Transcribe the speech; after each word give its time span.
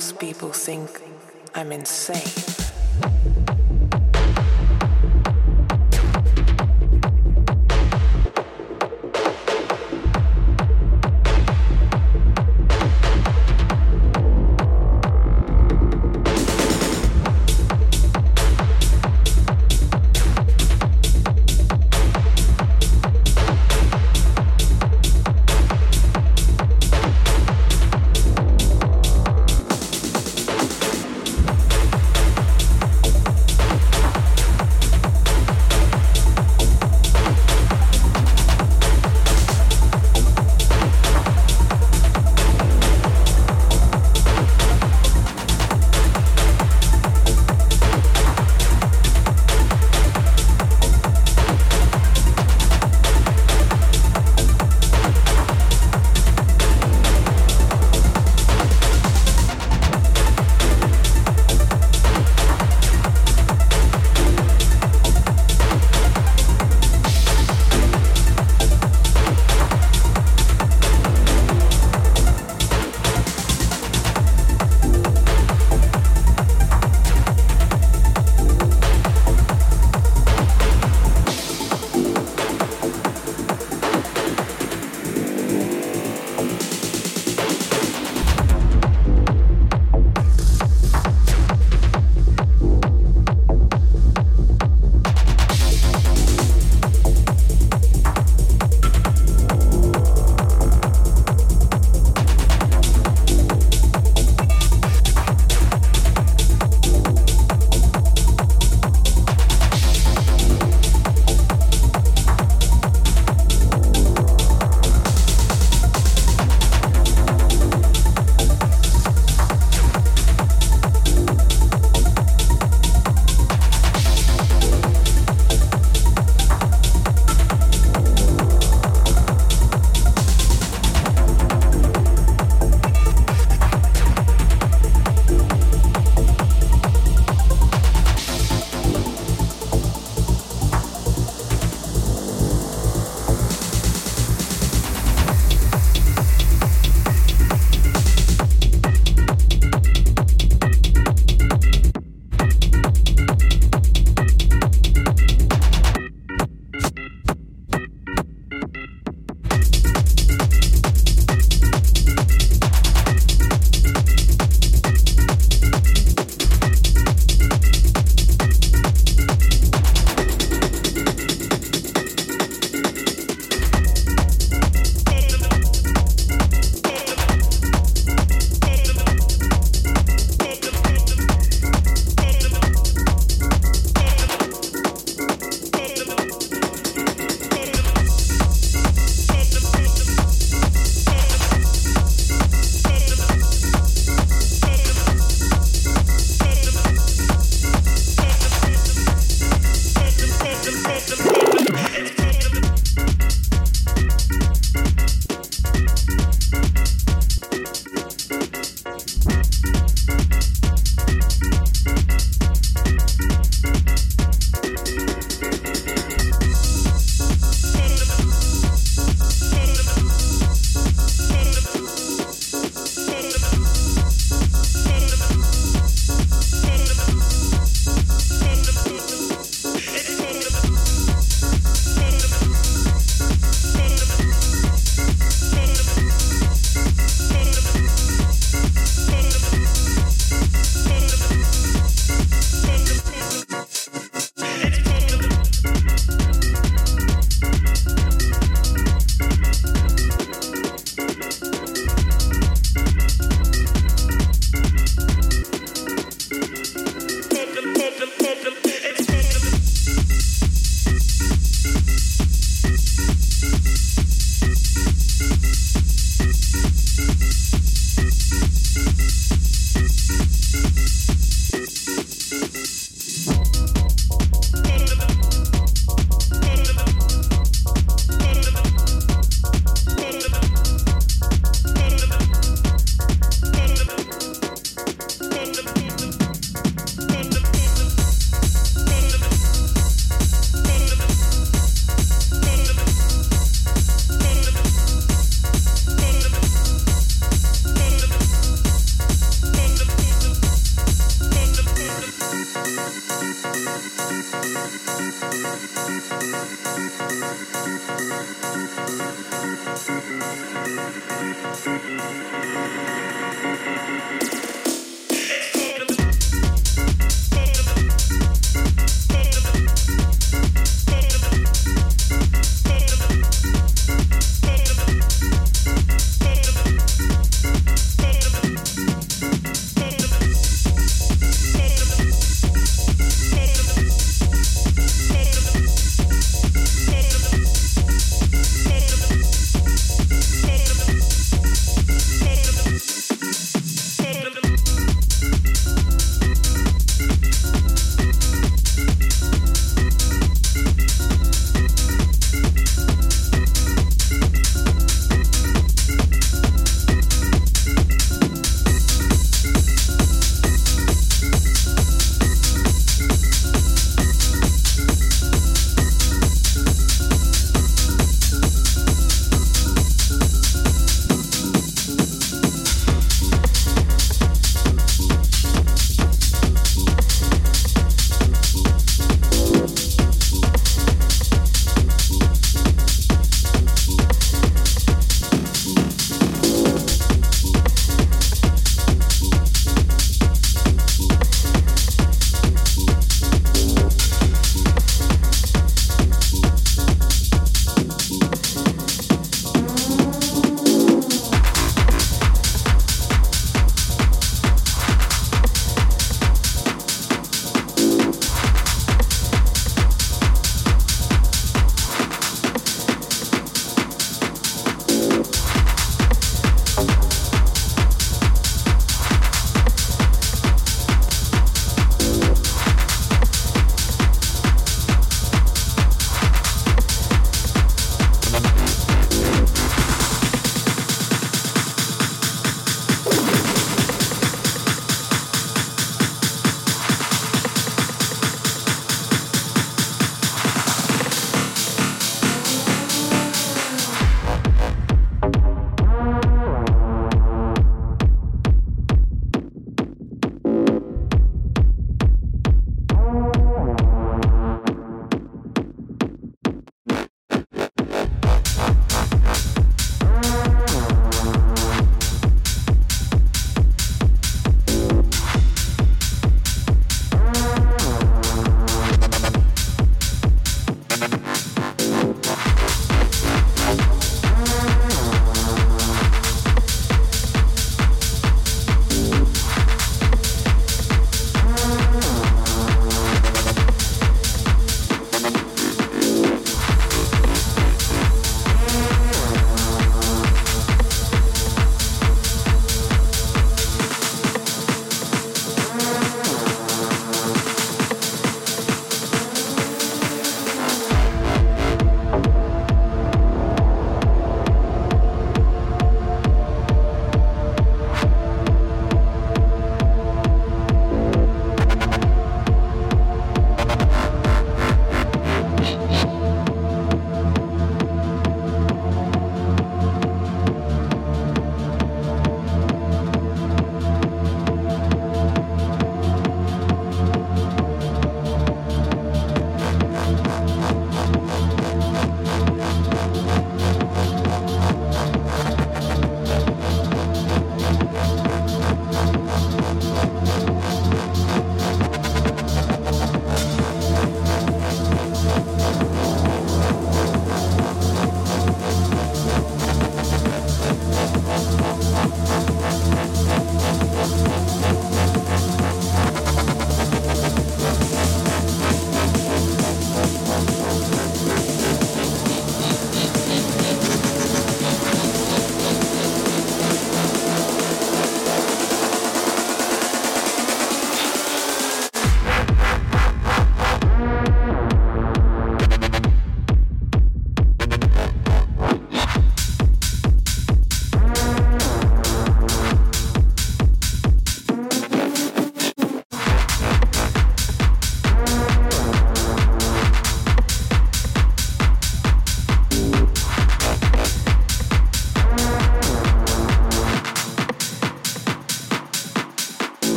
Most 0.00 0.18
people 0.18 0.48
think 0.48 0.88
I'm 1.54 1.72
insane. 1.72 2.59